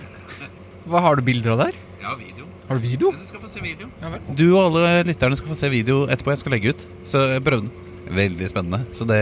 Hva 0.89 1.01
Har 1.05 1.19
du 1.19 1.25
bilder 1.25 1.53
av 1.53 1.63
der? 1.65 1.77
Ja, 2.01 2.15
video. 2.17 2.47
Har 2.69 2.79
du 2.79 2.85
video? 2.85 3.11
Du 3.13 3.25
skal 3.27 3.41
få 3.43 3.49
se 3.51 3.61
video. 3.63 3.89
Ja, 4.01 4.11
du 4.29 4.45
og 4.49 4.59
alle 4.69 5.03
lytterne 5.09 5.37
skal 5.37 5.51
få 5.51 5.57
se 5.57 5.69
video 5.73 6.03
etterpå. 6.07 6.33
Jeg 6.33 6.41
skal 6.43 6.55
legge 6.55 6.73
ut. 6.73 6.85
Så 7.07 7.23
jeg 7.33 7.43
prøvde 7.45 7.67
den. 7.67 7.87
Veldig 8.19 8.47
spennende. 8.49 8.79
Så 8.97 9.05
det 9.09 9.19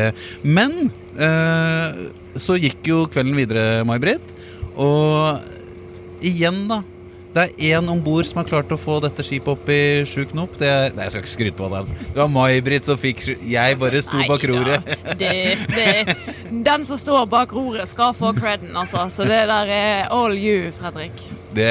Men 0.47 0.91
eh, 1.19 1.97
så 2.39 2.55
gikk 2.59 2.87
jo 2.87 3.01
kvelden 3.11 3.35
videre, 3.39 3.83
May-Britt. 3.87 4.35
Og 4.77 6.23
igjen, 6.23 6.67
da 6.69 6.83
det 7.37 7.43
er 7.45 7.75
én 7.77 7.89
om 7.91 7.99
bord 8.01 8.25
som 8.25 8.39
har 8.41 8.47
klart 8.49 8.71
å 8.73 8.77
få 8.79 8.97
dette 9.03 9.21
skipet 9.25 9.51
opp 9.53 9.67
i 9.69 9.81
sju 10.09 10.23
knop. 10.31 10.55
Det 10.57 10.69
er, 10.69 10.95
nei, 10.95 11.05
jeg 11.05 11.13
skal 11.13 11.23
ikke 11.23 11.33
skryte 11.33 11.59
på 11.59 11.69
den. 11.69 11.91
Det 12.07 12.17
var 12.17 12.31
May-Britt 12.33 12.87
som 12.87 12.97
fikk 12.97 13.27
Jeg 13.45 13.77
bare 13.77 14.01
sto 14.05 14.23
bak 14.29 14.45
roret. 14.49 14.89
den 16.69 16.87
som 16.87 16.97
står 16.97 17.27
bak 17.29 17.53
roret, 17.53 17.85
skal 17.91 18.15
få 18.17 18.33
creden, 18.37 18.73
altså. 18.73 19.05
Så 19.13 19.27
det 19.29 19.43
der 19.51 19.73
er 19.75 20.09
all 20.13 20.33
you, 20.33 20.71
Fredrik. 20.79 21.21
Det 21.53 21.69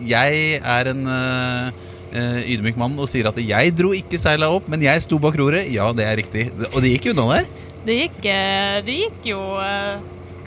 Jeg 0.00 0.60
er 0.64 0.90
en 0.90 1.06
uh, 1.06 1.70
ydmyk 2.50 2.78
mann 2.80 2.98
og 2.98 3.08
sier 3.12 3.30
at 3.30 3.38
jeg 3.38 3.74
dro 3.78 3.92
ikke 3.94 4.18
seila 4.18 4.50
opp, 4.50 4.66
men 4.72 4.82
jeg 4.82 5.06
sto 5.06 5.20
bak 5.22 5.38
roret. 5.38 5.70
Ja, 5.70 5.92
det 5.94 6.08
er 6.08 6.18
riktig. 6.18 6.48
Og 6.72 6.80
det 6.82 6.96
gikk 6.96 7.12
unna 7.14 7.28
der. 7.36 7.50
Det 7.80 7.96
gikk, 7.96 8.24
eh, 8.28 8.80
det 8.84 8.96
gikk 8.98 9.30
jo 9.30 9.40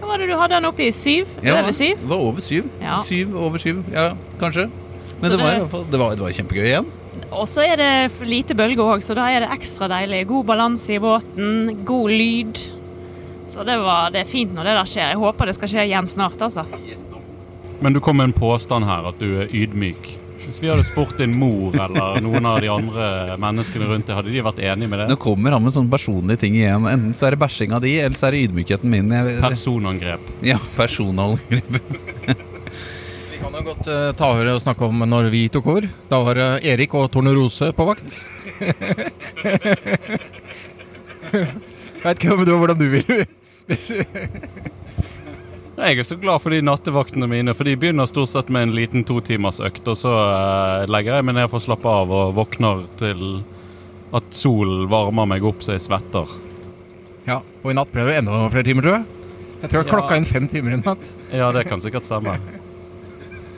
hva 0.04 0.10
var 0.12 0.20
det 0.20 0.26
du 0.28 0.36
hadde 0.36 0.58
den 0.58 0.68
oppi? 0.68 0.90
Syv? 0.92 1.30
Ja, 1.40 1.62
over 1.62 1.72
syv? 1.72 2.02
Det 2.02 2.10
var 2.10 2.24
over 2.26 2.44
syv. 2.44 2.66
Ja. 2.82 2.98
Syv 3.00 3.38
over 3.40 3.62
syv, 3.62 3.80
ja, 3.94 4.10
kanskje. 4.42 4.66
Men 5.22 5.32
det, 5.32 5.38
det, 5.38 5.40
var, 5.40 5.86
det, 5.92 6.00
var, 6.02 6.16
det 6.20 6.26
var 6.26 6.34
kjempegøy 6.36 6.66
igjen. 6.68 6.90
Og 7.32 7.46
så 7.48 7.64
er 7.64 7.80
det 7.80 8.28
lite 8.28 8.58
bølger 8.58 8.84
òg, 8.84 9.04
så 9.06 9.16
da 9.16 9.30
er 9.32 9.46
det 9.46 9.54
ekstra 9.56 9.88
deilig. 9.88 10.26
God 10.28 10.50
balanse 10.50 10.98
i 10.98 11.00
båten, 11.00 11.86
god 11.88 12.12
lyd. 12.12 12.60
Så 13.54 13.64
det, 13.64 13.78
var, 13.80 14.12
det 14.12 14.26
er 14.26 14.28
fint 14.28 14.52
når 14.52 14.68
det 14.68 14.76
der 14.82 14.92
skjer. 14.92 15.14
Jeg 15.14 15.22
håper 15.24 15.48
det 15.48 15.56
skal 15.56 15.72
skje 15.72 15.88
igjen 15.88 16.10
snart, 16.12 16.42
altså. 16.44 16.66
Men 17.80 17.96
du 17.96 18.02
kom 18.04 18.20
med 18.20 18.32
en 18.32 18.36
påstand 18.36 18.84
her, 18.90 19.08
at 19.08 19.24
du 19.24 19.40
er 19.46 19.56
ydmyk. 19.56 20.10
Hvis 20.44 20.60
vi 20.60 20.68
hadde 20.68 20.84
spurt 20.84 21.18
din 21.20 21.34
mor 21.40 21.76
eller 21.76 22.20
noen 22.24 22.46
av 22.48 22.60
de 22.62 22.70
andre 22.72 23.38
menneskene 23.42 23.88
rundt 23.90 24.10
deg, 24.10 24.18
hadde 24.18 24.34
de 24.34 24.44
vært 24.44 24.60
enige 24.60 24.92
med 24.92 25.00
det? 25.04 25.08
Nå 25.14 25.18
kommer 25.22 25.56
han 25.56 25.64
med 25.64 25.76
sånne 25.76 25.92
personlige 25.94 26.42
ting 26.44 26.58
igjen. 26.60 26.88
Enten 26.90 27.14
så 27.18 27.28
er 27.28 27.36
det 27.36 27.42
bæsjing 27.44 27.76
av 27.76 27.84
de, 27.86 27.94
eller 28.04 28.18
så 28.20 28.28
er 28.28 28.36
det 28.36 28.44
ydmykheten 28.50 28.92
min. 28.92 29.14
Jeg... 29.16 29.38
Personangrep. 29.44 30.28
Ja, 30.46 30.60
personangrep. 30.76 31.80
vi 33.32 33.40
kan 33.40 33.58
jo 33.60 33.64
godt 33.70 33.88
uh, 33.88 34.12
ta 34.20 34.34
over 34.36 34.52
og 34.54 34.62
snakke 34.66 34.90
om 34.90 35.08
når 35.16 35.32
vi 35.34 35.46
tok 35.54 35.72
over. 35.74 35.90
Da 36.12 36.22
var 36.28 36.42
uh, 36.42 36.68
Erik 36.74 36.92
og 37.00 37.10
Tornerose 37.14 37.72
på 37.76 37.88
vakt. 37.94 38.20
Jeg 41.34 42.10
vet 42.10 42.20
ikke 42.20 42.34
om 42.36 42.42
det 42.44 42.52
var 42.52 42.60
hvordan 42.60 42.82
du 42.82 42.88
vil 42.92 43.24
Jeg 45.84 46.00
er 46.00 46.06
så 46.08 46.16
glad 46.16 46.40
for 46.40 46.54
de 46.54 46.62
nattevaktene 46.64 47.28
mine, 47.28 47.52
for 47.52 47.68
de 47.68 47.74
begynner 47.76 48.08
stort 48.08 48.30
sett 48.32 48.48
med 48.54 48.70
en 48.70 48.76
liten 48.78 49.04
totimersøkt, 49.04 49.84
og 49.92 49.98
så 50.00 50.12
uh, 50.16 50.84
legger 50.88 51.18
jeg 51.18 51.26
meg 51.28 51.36
ned 51.36 51.50
for 51.52 51.60
å 51.60 51.66
slappe 51.66 51.92
av 51.92 52.14
og 52.16 52.38
våkner 52.38 52.86
til 53.02 53.42
at 54.16 54.30
solen 54.38 54.86
varmer 54.88 55.28
meg 55.28 55.44
opp 55.44 55.60
så 55.66 55.76
jeg 55.76 55.84
svetter. 55.84 56.30
Ja, 57.28 57.42
og 57.44 57.68
i 57.68 57.76
natt 57.76 57.92
ble 57.92 58.06
det 58.08 58.16
enda 58.22 58.46
flere 58.54 58.70
timer, 58.70 58.88
tror 58.88 58.96
jeg. 58.96 59.28
Jeg 59.58 59.74
tror 59.74 59.82
jeg 59.82 59.90
ja. 59.90 59.92
klokka 59.92 60.22
inn 60.22 60.30
fem 60.30 60.48
timer 60.54 60.78
i 60.78 60.80
natt. 60.86 61.12
Ja, 61.36 61.52
det 61.56 61.66
kan 61.68 61.84
sikkert 61.84 62.08
stemme. 62.08 62.38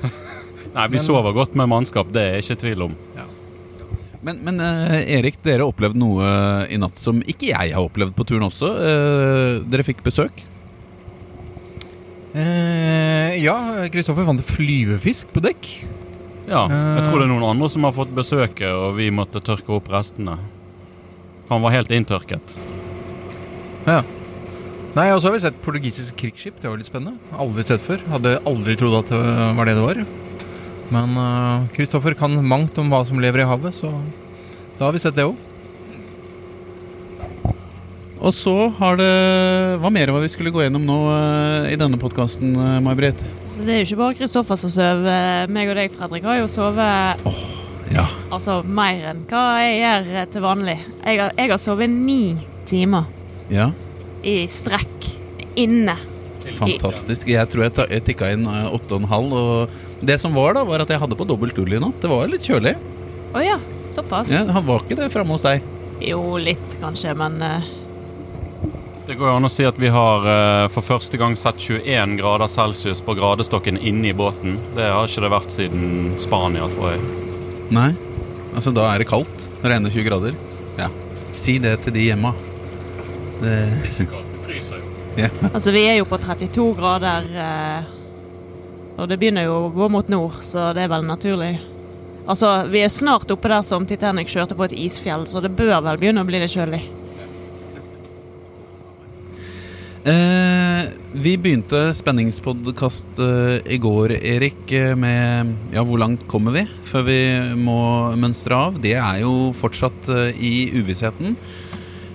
Nei, 0.80 0.88
vi 0.96 1.04
sover 1.06 1.38
godt 1.38 1.54
med 1.54 1.70
mannskap, 1.70 2.10
det 2.16 2.26
er 2.26 2.36
jeg 2.40 2.48
ikke 2.48 2.60
tvil 2.66 2.88
om. 2.88 2.98
Ja. 3.20 3.28
Men, 4.26 4.42
men 4.42 4.66
uh, 4.66 4.98
Erik, 4.98 5.38
dere 5.46 5.70
opplevde 5.70 6.02
noe 6.02 6.34
i 6.74 6.82
natt 6.82 6.98
som 6.98 7.22
ikke 7.22 7.52
jeg 7.54 7.78
har 7.78 7.86
opplevd 7.86 8.18
på 8.18 8.26
turen 8.34 8.50
også. 8.50 8.74
Uh, 8.82 9.64
dere 9.70 9.86
fikk 9.86 10.02
besøk? 10.10 10.42
Eh, 12.36 13.36
ja, 13.40 13.56
Kristoffer 13.94 14.28
fant 14.28 14.42
flyvefisk 14.44 15.30
på 15.32 15.44
dekk. 15.46 15.70
Ja, 16.46 16.66
jeg 16.70 17.06
tror 17.08 17.22
det 17.22 17.26
er 17.26 17.32
noen 17.32 17.46
andre 17.48 17.70
som 17.74 17.88
har 17.88 17.96
fått 17.96 18.12
besøket, 18.14 18.68
og 18.70 18.98
vi 19.00 19.08
måtte 19.14 19.42
tørke 19.42 19.72
opp 19.78 19.88
restene. 19.90 20.36
Han 21.50 21.64
var 21.64 21.74
helt 21.74 21.94
inntørket. 21.96 22.58
Ja. 23.88 24.04
Nei, 24.96 25.08
og 25.14 25.22
så 25.22 25.30
har 25.30 25.36
vi 25.36 25.42
sett 25.44 25.58
portugisisk 25.64 26.16
krigsskip. 26.20 26.60
Det 26.62 26.70
var 26.70 26.78
litt 26.80 26.90
spennende. 26.90 27.18
Aldri 27.40 27.66
sett 27.68 27.84
før. 27.84 28.04
Hadde 28.12 28.38
aldri 28.48 28.78
trodd 28.80 29.00
at 29.00 29.10
det 29.12 29.50
var 29.58 29.68
det 29.68 29.76
det 29.80 29.88
var. 29.88 30.04
Men 30.94 31.18
Kristoffer 31.76 32.16
uh, 32.16 32.20
kan 32.20 32.38
mangt 32.46 32.78
om 32.82 32.92
hva 32.94 33.02
som 33.08 33.20
lever 33.22 33.44
i 33.44 33.50
havet, 33.50 33.76
så 33.80 33.92
da 34.78 34.88
har 34.88 34.96
vi 34.96 35.02
sett 35.02 35.18
det 35.18 35.28
òg. 35.28 35.40
Og 38.26 38.34
så 38.34 38.54
har 38.80 38.98
det 38.98 39.10
Hva 39.82 39.92
mer 39.94 40.10
var 40.16 40.24
vi 40.24 40.32
skulle 40.34 40.54
gå 40.54 40.64
gjennom 40.64 40.86
nå 40.88 40.98
uh, 41.12 41.68
i 41.70 41.78
denne 41.78 42.00
podkasten, 42.02 42.56
uh, 42.58 42.80
May-Britt? 42.82 43.22
Det 43.60 43.70
er 43.70 43.84
jo 43.84 43.90
ikke 43.90 44.00
bare 44.00 44.18
Kristoffer 44.18 44.58
som 44.60 44.72
sover. 44.74 45.06
Eh, 45.08 45.52
meg 45.54 45.70
og 45.72 45.78
deg, 45.78 45.94
Fredrik, 45.94 46.26
har 46.28 46.42
jo 46.42 46.48
sovet 46.52 47.22
oh, 47.30 47.38
ja. 47.94 48.04
Altså 48.34 48.58
mer 48.66 49.06
enn 49.14 49.22
hva 49.30 49.44
jeg 49.64 49.78
gjør 49.80 50.32
til 50.34 50.44
vanlig. 50.44 50.76
Jeg 51.06 51.22
har, 51.22 51.32
jeg 51.38 51.54
har 51.54 51.62
sovet 51.62 51.94
ni 51.94 52.36
timer. 52.68 53.08
Ja. 53.54 53.70
i 54.26 54.48
strekk 54.50 55.06
inne. 55.62 55.94
Fantastisk. 56.58 57.30
Jeg 57.30 57.50
tror 57.54 57.68
jeg, 57.68 57.76
jeg 57.94 58.06
tikka 58.10 58.32
inn 58.34 58.50
eh, 58.50 58.68
åtte 58.74 58.98
og 58.98 59.06
en 59.06 59.10
halv. 59.14 59.38
Og 59.38 60.04
det 60.06 60.18
som 60.22 60.34
var, 60.36 60.58
da, 60.58 60.66
var 60.68 60.84
at 60.84 60.92
jeg 60.92 61.02
hadde 61.02 61.18
på 61.18 61.30
dobbelt 61.30 61.58
ull 61.62 61.78
i 61.78 61.82
natt. 61.82 62.02
Det 62.02 62.12
var 62.12 62.28
litt 62.32 62.46
kjølig. 62.50 62.76
Å 63.36 63.46
ja, 63.46 63.62
såpass. 63.92 64.34
Ja, 64.34 64.44
han 64.50 64.68
var 64.68 64.84
ikke 64.84 64.98
det 65.00 65.14
framme 65.14 65.38
hos 65.38 65.46
deg. 65.46 65.64
Jo, 66.04 66.22
litt 66.42 66.80
kanskje, 66.82 67.14
men 67.18 67.38
eh, 67.46 67.74
Det 69.06 69.14
går 69.20 69.30
jo 69.30 69.36
an 69.38 69.46
å 69.46 69.52
si 69.54 69.66
at 69.68 69.78
vi 69.78 69.92
har 69.94 70.24
eh, 70.26 70.68
for 70.74 70.86
første 70.86 71.20
gang 71.22 71.36
sett 71.38 71.60
21 71.62 72.16
grader 72.18 72.50
celsius 72.50 73.04
på 73.06 73.14
gradestokken 73.18 73.78
inne 73.78 74.10
i 74.10 74.16
båten. 74.18 74.58
Det 74.74 74.88
har 74.90 75.06
ikke 75.06 75.22
det 75.28 75.30
vært 75.36 75.54
siden 75.54 76.16
Spania, 76.22 76.66
tror 76.74 76.96
jeg. 76.96 77.04
Nei. 77.76 77.92
Altså, 78.56 78.74
da 78.74 78.88
er 78.90 79.04
det 79.04 79.10
kaldt. 79.12 79.46
Når 79.62 79.70
det 79.70 79.78
er 79.78 79.86
21 79.92 80.08
grader. 80.10 80.40
Ja. 80.80 80.90
Si 81.38 81.60
det 81.62 81.76
til 81.86 81.94
de 81.94 82.08
hjemme. 82.08 82.34
Det, 83.44 83.54
er 83.54 83.88
ikke 83.92 84.10
kaldt, 84.16 84.34
det 84.34 84.44
fryser 84.48 84.82
jo 84.82 84.96
altså, 85.52 85.72
vi 85.72 85.86
er 85.88 86.00
jo 86.00 86.10
på 86.10 86.18
32 86.26 86.68
grader. 86.80 87.30
Eh, 87.46 87.94
og 88.96 89.10
det 89.12 89.20
begynner 89.22 89.46
jo 89.46 89.62
å 89.68 89.72
gå 89.76 89.90
mot 89.92 90.10
nord, 90.10 90.42
så 90.42 90.72
det 90.74 90.86
er 90.86 90.94
vel 90.96 91.06
naturlig. 91.06 91.54
Altså, 92.26 92.58
vi 92.72 92.82
er 92.82 92.90
snart 92.90 93.30
oppe 93.30 93.52
der 93.52 93.62
som 93.62 93.86
Titanic 93.86 94.32
kjørte 94.34 94.58
på 94.58 94.66
et 94.66 94.78
isfjell, 94.88 95.28
så 95.30 95.44
det 95.44 95.54
bør 95.54 95.78
vel 95.86 96.00
begynne 96.02 96.24
å 96.24 96.28
bli 96.28 96.42
litt 96.42 96.56
kjølig. 96.56 96.82
Eh, 100.06 100.84
vi 101.18 101.32
begynte 101.42 101.88
spenningspodkast 101.98 103.18
eh, 103.26 103.56
i 103.74 103.80
går, 103.82 104.12
Erik, 104.20 104.70
eh, 104.70 104.92
med 104.94 105.56
Ja, 105.74 105.82
hvor 105.82 105.98
langt 105.98 106.28
kommer 106.30 106.54
vi 106.54 106.62
før 106.86 107.08
vi 107.08 107.18
må 107.58 107.80
mønstre 108.14 108.60
av? 108.68 108.78
Det 108.84 108.94
er 109.00 109.24
jo 109.24 109.50
fortsatt 109.58 110.12
eh, 110.14 110.38
i 110.38 110.54
uvissheten. 110.78 111.34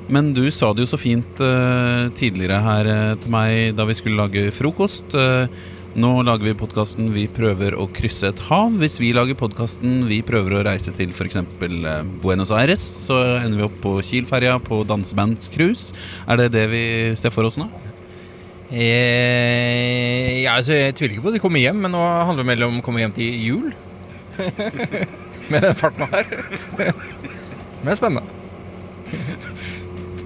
Men 0.06 0.30
du 0.36 0.44
sa 0.54 0.70
det 0.70 0.86
jo 0.86 0.92
så 0.92 1.00
fint 1.02 1.42
eh, 1.42 2.06
tidligere 2.14 2.62
her 2.62 2.92
eh, 2.94 3.18
til 3.24 3.34
meg 3.34 3.74
da 3.74 3.88
vi 3.90 3.98
skulle 3.98 4.22
lage 4.22 4.54
frokost. 4.54 5.18
Eh, 5.18 5.50
nå 5.98 6.10
lager 6.22 6.46
vi 6.46 6.54
podkasten 6.54 7.08
'Vi 7.10 7.26
prøver 7.34 7.74
å 7.74 7.88
krysse 7.90 8.28
et 8.28 8.40
hav'. 8.46 8.78
Hvis 8.78 9.00
vi 9.02 9.12
lager 9.12 9.34
podkasten 9.34 10.06
'Vi 10.06 10.22
prøver 10.22 10.54
å 10.54 10.64
reise 10.64 10.92
til 10.94 11.10
f.eks. 11.10 11.36
Eh, 11.36 12.02
Buenos 12.22 12.50
Aires', 12.50 12.78
så 13.06 13.42
ender 13.42 13.58
vi 13.58 13.66
opp 13.66 13.80
på 13.82 13.98
Kiel-ferja 13.98 14.60
på 14.62 14.86
dansebandscruise. 14.86 15.92
Er 16.28 16.36
det 16.36 16.52
det 16.52 16.70
vi 16.70 17.16
ser 17.16 17.30
for 17.30 17.42
oss 17.42 17.58
nå? 17.58 17.66
Eh, 18.70 20.42
ja, 20.44 20.54
altså, 20.54 20.78
jeg 20.78 20.94
tviler 20.94 21.16
ikke 21.16 21.22
på 21.22 21.28
at 21.28 21.34
de 21.34 21.42
kommer 21.42 21.58
hjem, 21.58 21.80
men 21.82 21.90
nå 21.90 21.98
handler 21.98 22.44
det 22.44 22.46
mer 22.46 22.66
om 22.68 22.78
å 22.78 22.82
komme 22.86 23.02
hjem 23.02 23.16
til 23.16 23.34
jul. 23.42 23.72
Med 25.50 25.62
den 25.62 25.74
farten 25.74 26.06
her. 26.06 26.24
Men 27.82 27.90
det 27.90 27.96
er 27.96 27.98
spennende. 27.98 28.22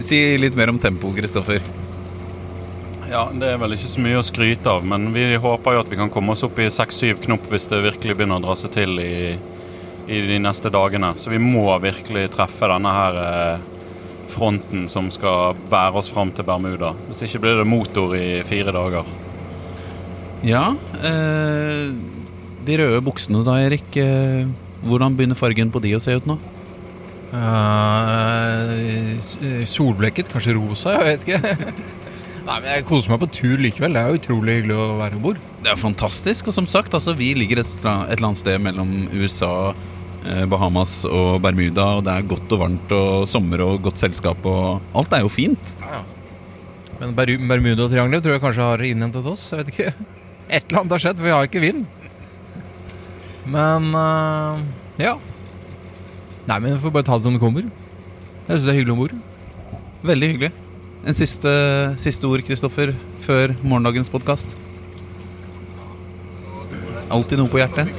Si 0.05 0.37
litt 0.37 0.57
mer 0.59 0.69
om 0.69 0.79
tempo, 0.79 1.09
Kristoffer. 1.17 1.65
Ja, 3.11 3.29
Det 3.33 3.51
er 3.53 3.59
vel 3.61 3.77
ikke 3.77 3.91
så 3.91 4.03
mye 4.03 4.21
å 4.21 4.25
skryte 4.25 4.71
av, 4.71 4.87
men 4.87 5.11
vi 5.15 5.27
håper 5.41 5.77
jo 5.77 5.83
at 5.85 5.91
vi 5.93 5.99
kan 6.01 6.13
komme 6.13 6.33
oss 6.33 6.45
opp 6.47 6.59
i 6.63 6.71
6-7 6.73 7.21
knop 7.27 7.47
hvis 7.53 7.69
det 7.71 7.83
virkelig 7.85 8.17
begynner 8.17 8.41
å 8.41 8.47
dra 8.47 8.57
seg 8.59 8.73
til 8.75 8.99
i, 9.03 9.35
i 10.09 10.23
de 10.29 10.41
neste 10.41 10.73
dagene. 10.73 11.13
Så 11.21 11.33
vi 11.33 11.41
må 11.43 11.67
virkelig 11.83 12.31
treffe 12.35 12.71
denne 12.71 12.95
her 12.97 13.21
eh, 13.25 13.69
fronten 14.33 14.89
som 14.91 15.11
skal 15.15 15.59
bære 15.71 16.01
oss 16.01 16.11
fram 16.13 16.33
til 16.35 16.47
Bermuda. 16.49 16.95
Hvis 17.09 17.27
ikke 17.27 17.45
blir 17.45 17.61
det 17.61 17.69
motor 17.69 18.17
i 18.17 18.43
fire 18.49 18.75
dager. 18.75 19.09
Ja, 20.45 20.75
eh, 21.01 21.93
de 22.65 22.81
røde 22.81 23.05
buksene 23.05 23.45
da, 23.47 23.59
Erik. 23.65 23.97
Eh, 24.01 24.49
hvordan 24.85 25.17
begynner 25.17 25.39
fargen 25.39 25.73
på 25.73 25.81
de 25.85 25.95
å 25.97 26.03
se 26.05 26.17
ut 26.17 26.27
nå? 26.29 26.39
Uh, 27.35 28.71
eh, 29.43 29.65
solblekket, 29.67 30.29
kanskje 30.31 30.55
rosa, 30.55 30.93
jeg 30.95 31.07
vet 31.09 31.25
ikke. 31.27 31.73
Nei, 32.45 32.59
men 32.61 32.69
Jeg 32.75 32.85
koser 32.89 33.13
meg 33.15 33.23
på 33.23 33.29
tur 33.33 33.61
likevel. 33.63 33.95
Det 33.97 34.01
er 34.03 34.11
jo 34.13 34.19
utrolig 34.21 34.55
hyggelig 34.59 34.77
å 34.77 34.87
være 35.01 35.17
om 35.17 35.23
bord. 35.25 35.39
Det 35.65 35.71
er 35.73 35.79
fantastisk. 35.81 36.51
Og 36.51 36.57
som 36.59 36.67
sagt, 36.69 36.93
altså, 36.97 37.15
vi 37.17 37.31
ligger 37.39 37.63
et, 37.63 37.71
et 37.73 37.87
eller 38.19 38.29
annet 38.29 38.41
sted 38.43 38.61
mellom 38.61 38.91
USA, 39.17 39.53
eh, 40.29 40.43
Bahamas 40.53 40.99
og 41.09 41.39
Bermuda. 41.45 41.87
Og 41.99 42.05
det 42.05 42.13
er 42.19 42.27
godt 42.35 42.53
og 42.53 42.61
varmt 42.67 42.93
og 42.97 43.25
sommer 43.33 43.65
og 43.65 43.81
godt 43.87 44.03
selskap 44.03 44.45
og 44.51 44.83
Alt 45.01 45.17
er 45.17 45.25
jo 45.25 45.33
fint. 45.33 45.73
Men 47.01 47.15
Ber- 47.17 47.33
Bermuda-triangelet 47.49 48.23
tror 48.27 48.37
jeg 48.37 48.45
kanskje 48.45 48.69
har 48.75 48.85
innhentet 48.91 49.27
oss. 49.33 49.47
Jeg 49.51 49.63
vet 49.65 49.73
ikke. 49.73 49.95
Et 50.51 50.61
eller 50.69 50.83
annet 50.83 50.93
har 50.99 51.05
skjedd, 51.07 51.17
for 51.23 51.31
vi 51.31 51.33
har 51.35 51.49
ikke 51.49 51.65
vind. 51.65 51.87
Men 53.49 53.89
uh, 53.97 54.61
ja. 55.01 55.17
Nei, 56.45 56.59
men 56.61 56.75
vi 56.77 56.83
får 56.85 56.93
bare 56.93 57.09
ta 57.09 57.17
det 57.17 57.25
som 57.27 57.35
det 57.39 57.41
kommer. 57.43 57.65
Jeg 58.45 58.53
syns 58.53 58.69
det 58.69 58.75
er 58.75 58.79
hyggelig 58.83 58.95
om 58.95 59.01
bord. 59.01 59.17
Veldig 60.05 60.29
hyggelig. 60.35 60.53
En 61.07 61.15
siste, 61.15 61.51
siste 62.01 62.25
ord, 62.25 62.41
Kristoffer, 62.47 62.95
før 63.21 63.53
morgendagens 63.61 64.09
podkast. 64.09 64.55
Alltid 67.13 67.43
noe 67.43 67.51
på 67.53 67.59
hjertet. 67.61 67.91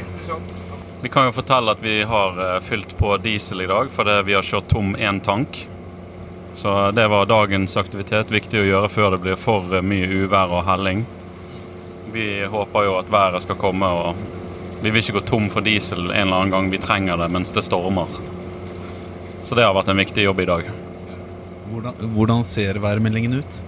Vi 1.03 1.11
kan 1.13 1.27
jo 1.27 1.35
fortelle 1.35 1.75
at 1.75 1.83
vi 1.85 1.99
har 2.09 2.39
eh, 2.41 2.55
fylt 2.65 2.95
på 2.97 3.11
diesel 3.21 3.61
i 3.61 3.67
dag 3.69 3.91
fordi 3.93 4.15
vi 4.25 4.33
har 4.33 4.47
kjørt 4.47 4.71
tom 4.71 4.95
én 4.97 5.19
tank. 5.21 5.59
Så 6.57 6.73
det 6.97 7.05
var 7.13 7.29
dagens 7.29 7.77
aktivitet. 7.77 8.33
Viktig 8.33 8.63
å 8.63 8.65
gjøre 8.65 8.89
før 8.89 9.13
det 9.13 9.21
blir 9.27 9.37
for 9.37 9.77
mye 9.85 10.09
uvær 10.23 10.55
og 10.57 10.65
helling. 10.65 11.03
Vi 12.15 12.25
håper 12.49 12.87
jo 12.87 12.97
at 13.03 13.13
været 13.13 13.45
skal 13.45 13.59
komme, 13.61 13.85
og 13.85 14.81
vi 14.81 14.89
vil 14.89 15.03
ikke 15.03 15.19
gå 15.19 15.25
tom 15.29 15.51
for 15.53 15.61
diesel 15.61 16.07
en 16.07 16.25
eller 16.25 16.39
annen 16.39 16.57
gang 16.57 16.73
vi 16.73 16.81
trenger 16.81 17.21
det 17.21 17.29
mens 17.37 17.53
det 17.53 17.67
stormer. 17.69 18.17
Så 19.45 19.53
det 19.53 19.67
har 19.67 19.77
vært 19.77 19.93
en 19.93 20.01
viktig 20.01 20.25
jobb 20.25 20.41
i 20.41 20.49
dag. 20.49 20.73
Hvordan, 21.71 21.95
hvordan 22.13 22.43
ser 22.45 22.77
værmeldingen 22.81 23.39
ut? 23.41 23.61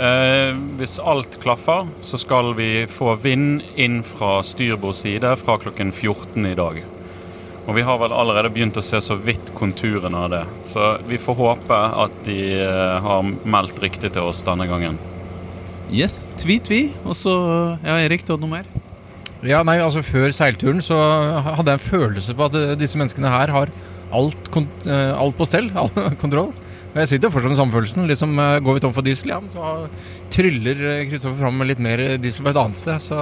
Eh, 0.00 0.52
hvis 0.78 0.98
alt 1.00 1.38
klaffer, 1.42 1.88
så 2.04 2.20
skal 2.20 2.52
vi 2.56 2.86
få 2.88 3.14
vind 3.20 3.62
inn 3.80 4.00
fra 4.06 4.38
styrbord 4.46 4.96
side 4.96 5.34
fra 5.40 5.58
klokken 5.60 5.92
14 5.92 6.48
i 6.48 6.56
dag. 6.58 6.82
Og 7.62 7.76
vi 7.76 7.84
har 7.86 8.00
vel 8.00 8.12
allerede 8.16 8.50
begynt 8.52 8.78
å 8.80 8.84
se 8.84 8.98
så 9.04 9.14
vidt 9.20 9.52
konturene 9.54 10.24
av 10.24 10.32
det. 10.32 10.42
Så 10.66 10.96
vi 11.06 11.20
får 11.20 11.38
håpe 11.38 11.80
at 12.04 12.22
de 12.26 12.38
eh, 12.58 12.96
har 13.04 13.24
meldt 13.44 13.80
riktig 13.84 14.12
til 14.16 14.28
oss 14.32 14.42
denne 14.46 14.66
gangen. 14.70 14.98
Yes, 15.92 16.22
tvi-tvi. 16.40 16.86
Og 17.04 17.16
så 17.18 17.32
Ja, 17.84 17.98
Erik, 18.00 18.24
du 18.24 18.32
hadde 18.34 18.46
noe 18.46 18.58
mer? 18.60 18.68
Ja, 19.44 19.60
nei, 19.66 19.80
altså 19.82 20.04
Før 20.06 20.30
seilturen 20.32 20.80
så 20.84 20.96
hadde 21.58 21.72
jeg 21.74 21.80
en 21.80 21.88
følelse 21.88 22.34
på 22.38 22.46
at 22.46 22.58
disse 22.78 22.98
menneskene 22.98 23.30
her 23.32 23.50
har 23.52 23.72
alt, 24.12 24.52
eh, 24.86 25.12
alt 25.16 25.36
på 25.36 25.48
stell. 25.48 25.68
All 25.76 25.92
kontroll. 26.22 26.52
Og 26.92 27.00
jeg 27.00 27.08
sitter 27.14 27.32
fortsatt 27.32 27.54
med 27.54 27.58
samme 27.58 27.72
følelsen. 27.72 28.08
Liksom, 28.10 28.38
eh, 28.38 28.60
går 28.60 28.76
vi 28.76 28.84
tom 28.84 28.92
for 28.92 29.06
diesel, 29.06 29.32
ja, 29.32 29.40
så 29.48 29.88
tryller 30.32 30.80
eh, 30.90 31.04
Kristoffer 31.08 31.40
fram 31.40 31.56
med 31.56 31.70
litt 31.72 31.82
mer 31.82 32.02
diesel 32.20 32.44
på 32.44 32.52
et 32.52 32.60
annet 32.60 32.80
sted. 32.80 33.00
Så 33.00 33.18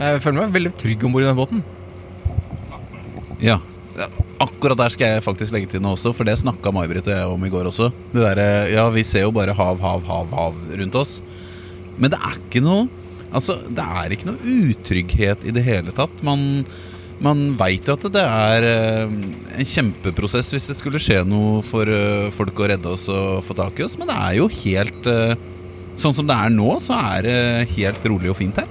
jeg 0.00 0.22
føler 0.24 0.42
meg 0.42 0.56
veldig 0.56 0.74
trygg 0.80 1.04
om 1.04 1.16
bord 1.16 1.26
i 1.26 1.28
den 1.28 1.40
båten. 1.40 1.64
Ja. 3.44 3.60
Akkurat 4.40 4.76
der 4.76 4.92
skal 4.92 5.14
jeg 5.14 5.24
faktisk 5.24 5.54
legge 5.54 5.70
til 5.72 5.80
noe 5.84 5.96
også, 5.96 6.12
for 6.16 6.28
det 6.28 6.36
snakka 6.40 6.72
May-Britt 6.72 7.08
og 7.08 7.14
jeg 7.14 7.32
om 7.32 7.44
i 7.44 7.52
går 7.52 7.68
også. 7.70 7.88
Det 8.12 8.24
der, 8.24 8.68
ja, 8.72 8.88
Vi 8.92 9.04
ser 9.08 9.24
jo 9.24 9.32
bare 9.32 9.56
hav, 9.56 9.80
hav, 9.80 10.04
hav, 10.04 10.32
hav 10.32 10.58
rundt 10.80 10.98
oss. 11.00 11.20
Men 11.96 12.12
det 12.12 12.20
er 12.20 12.36
ikke 12.36 12.64
noe 12.64 12.88
Altså, 13.36 13.56
det 13.74 13.82
er 13.82 14.12
ikke 14.14 14.30
noe 14.30 14.54
utrygghet 14.70 15.42
i 15.44 15.52
det 15.52 15.64
hele 15.66 15.92
tatt. 15.92 16.22
Man, 16.24 16.62
man 17.22 17.48
veit 17.56 17.88
jo 17.88 17.96
at 17.96 18.06
det 18.12 18.22
er 18.22 18.66
eh, 18.68 19.12
en 19.56 19.68
kjempeprosess 19.70 20.52
hvis 20.52 20.68
det 20.70 20.78
skulle 20.78 21.00
skje 21.00 21.22
noe 21.28 21.62
for 21.64 21.88
eh, 21.88 22.28
folk 22.34 22.60
å 22.60 22.68
redde 22.72 22.92
oss 22.92 23.06
og 23.12 23.44
få 23.46 23.56
tak 23.56 23.80
i 23.80 23.86
oss, 23.86 23.96
men 24.00 24.10
det 24.10 24.16
er 24.16 24.38
jo 24.40 24.50
helt 24.62 25.12
eh, 25.12 25.36
Sånn 25.96 26.12
som 26.12 26.26
det 26.28 26.34
er 26.36 26.50
nå, 26.52 26.74
så 26.84 26.92
er 27.14 27.22
det 27.24 27.36
helt 27.70 28.02
rolig 28.04 28.28
og 28.28 28.36
fint 28.36 28.58
her. 28.60 28.66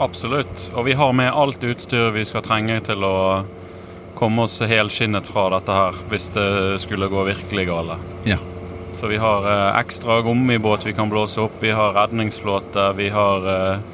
Absolutt. 0.00 0.62
Og 0.72 0.86
vi 0.86 0.94
har 0.96 1.10
med 1.12 1.28
alt 1.28 1.60
utstyr 1.68 2.06
vi 2.14 2.22
skal 2.24 2.40
trenge 2.46 2.78
til 2.86 3.04
å 3.04 3.16
komme 4.16 4.46
oss 4.46 4.54
helskinnet 4.64 5.28
fra 5.28 5.50
dette 5.52 5.76
her, 5.76 5.98
hvis 6.08 6.30
det 6.32 6.46
skulle 6.80 7.10
gå 7.12 7.26
virkelig 7.28 7.66
gale. 7.68 7.98
Ja. 8.24 8.38
Så 8.96 9.12
vi 9.12 9.20
har 9.20 9.44
ekstra 9.76 10.22
gummibåt 10.24 10.86
vi 10.88 10.96
kan 10.96 11.12
blåse 11.12 11.44
opp, 11.44 11.60
vi 11.60 11.76
har 11.76 11.92
redningsflåte, 12.00 12.88
vi 12.96 13.12
har 13.12 13.52
eh, 13.52 13.84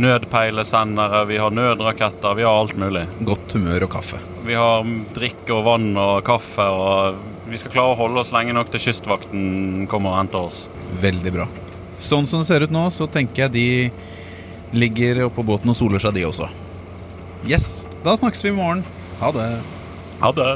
nødpeilesendere, 0.00 1.24
vi 1.28 1.38
har 1.40 1.52
nødraketter, 1.54 2.36
vi 2.38 2.46
har 2.46 2.60
alt 2.62 2.76
mulig. 2.80 3.04
Godt 3.28 3.56
humør 3.56 3.86
og 3.86 3.92
kaffe. 3.94 4.20
Vi 4.46 4.56
har 4.56 4.86
drikke 5.16 5.54
og 5.56 5.66
vann 5.66 5.90
og 6.00 6.22
kaffe, 6.26 6.64
og 6.64 7.20
vi 7.50 7.60
skal 7.60 7.74
klare 7.74 7.94
å 7.94 7.98
holde 7.98 8.22
oss 8.22 8.32
lenge 8.34 8.54
nok 8.56 8.72
til 8.72 8.84
Kystvakten 8.88 9.86
kommer 9.90 10.14
og 10.14 10.20
henter 10.22 10.48
oss. 10.48 10.64
Veldig 11.02 11.34
bra. 11.36 11.48
Sånn 12.00 12.28
som 12.30 12.40
det 12.40 12.48
ser 12.48 12.64
ut 12.64 12.72
nå, 12.72 12.86
så 12.94 13.08
tenker 13.10 13.46
jeg 13.46 13.54
de 13.56 13.68
ligger 14.72 15.26
oppå 15.26 15.44
båten 15.44 15.72
og 15.72 15.76
soler 15.78 16.02
seg, 16.02 16.14
de 16.16 16.26
også. 16.28 16.48
Yes, 17.48 17.88
da 18.04 18.16
snakkes 18.16 18.44
vi 18.44 18.52
i 18.52 18.56
morgen. 18.56 18.84
Ha 19.20 19.32
det. 19.36 19.48
Ha 20.20 20.32
det! 20.36 20.52